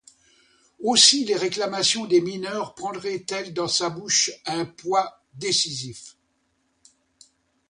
Aussi 0.83 1.25
les 1.25 1.35
réclamations 1.35 2.07
des 2.07 2.21
mineurs 2.21 2.73
prendraient-elles, 2.73 3.53
dans 3.53 3.67
sa 3.67 3.91
bouche, 3.91 4.31
un 4.47 4.65
poids 4.65 5.21
décisif. 5.35 6.17